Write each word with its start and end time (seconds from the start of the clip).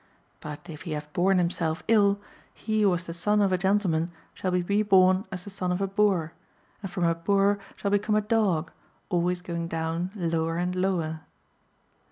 But 0.39 0.67
if 0.67 0.81
he 0.81 0.93
have 0.93 1.13
borne 1.13 1.37
himself 1.37 1.83
ill, 1.87 2.19
he 2.55 2.81
who 2.81 2.89
was 2.89 3.03
the 3.03 3.13
son 3.13 3.39
of 3.39 3.51
a 3.51 3.57
gentleman 3.59 4.09
shall 4.33 4.49
be 4.49 4.63
reborn 4.63 5.27
as 5.31 5.43
the 5.43 5.51
son 5.51 5.71
of 5.71 5.79
a 5.79 5.85
boor, 5.85 6.33
and 6.81 6.89
from 6.89 7.03
a 7.03 7.13
boor 7.13 7.59
shall 7.75 7.91
become 7.91 8.15
a 8.15 8.21
dogf, 8.23 8.69
always 9.09 9.43
going 9.43 9.67
down 9.67 10.09
lower 10.15 10.57
and 10.57 10.75
lower. 10.75 11.19